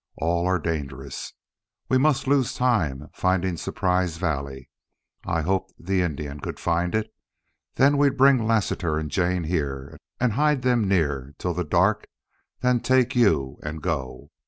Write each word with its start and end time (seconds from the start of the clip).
All 0.17 0.47
are 0.47 0.57
dangerous. 0.57 1.33
We 1.87 1.99
must 1.99 2.25
lose 2.25 2.55
time 2.55 3.09
finding 3.13 3.55
Surprise 3.55 4.17
Valley. 4.17 4.67
I 5.27 5.41
hoped 5.43 5.73
the 5.77 6.01
Indian 6.01 6.39
could 6.39 6.59
find 6.59 6.95
it. 6.95 7.13
Then 7.75 7.99
we'd 7.99 8.17
bring 8.17 8.47
Lassiter 8.47 8.97
and 8.97 9.11
Jane 9.11 9.43
here 9.43 9.99
and 10.19 10.33
hide 10.33 10.63
them 10.63 10.87
near 10.87 11.35
till 11.37 11.53
dark, 11.53 12.07
then 12.61 12.79
take 12.79 13.15
you 13.15 13.59
and 13.61 13.79
go. 13.79 14.31